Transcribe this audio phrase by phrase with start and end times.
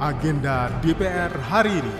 [0.00, 1.96] Agenda DPR hari ini.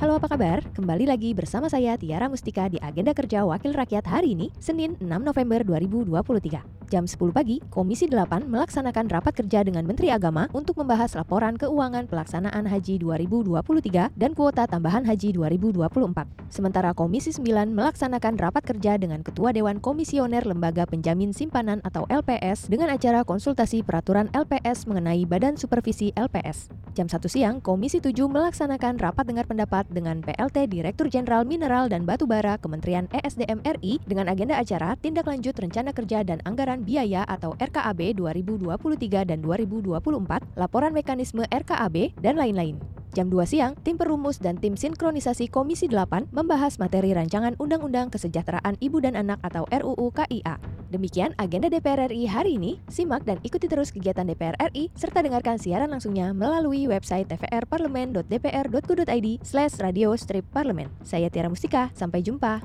[0.00, 0.64] Halo apa kabar?
[0.72, 5.04] Kembali lagi bersama saya Tiara Mustika di Agenda Kerja Wakil Rakyat hari ini, Senin 6
[5.20, 6.77] November 2023.
[6.88, 12.08] Jam 10 pagi, Komisi 8 melaksanakan rapat kerja dengan Menteri Agama untuk membahas laporan keuangan
[12.08, 16.48] pelaksanaan Haji 2023 dan kuota tambahan Haji 2024.
[16.48, 22.72] Sementara Komisi 9 melaksanakan rapat kerja dengan Ketua Dewan Komisioner Lembaga Penjamin Simpanan atau LPS
[22.72, 26.72] dengan acara konsultasi peraturan LPS mengenai Badan Supervisi LPS.
[26.96, 32.08] Jam 1 siang, Komisi 7 melaksanakan rapat dengar pendapat dengan PLT Direktur Jenderal Mineral dan
[32.08, 37.54] Batubara Kementerian ESDM RI dengan agenda acara Tindak Lanjut Rencana Kerja dan Anggaran Biaya atau
[37.58, 42.76] RKAB 2023 dan 2024, laporan mekanisme RKAB, dan lain-lain.
[43.16, 48.76] Jam 2 siang, tim perumus dan tim sinkronisasi Komisi 8 membahas materi rancangan Undang-Undang Kesejahteraan
[48.78, 50.60] Ibu dan Anak atau RUU KIA.
[50.88, 52.80] Demikian agenda DPR RI hari ini.
[52.88, 59.76] Simak dan ikuti terus kegiatan DPR RI serta dengarkan siaran langsungnya melalui website tvrparlemen.dpr.go.id slash
[59.80, 60.88] radio strip parlemen.
[61.04, 62.64] Saya Tiara Mustika, sampai jumpa.